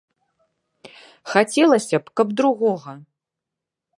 Хацелася 1.33 1.95
б, 2.05 2.15
каб 2.21 2.27
другога. 2.41 2.91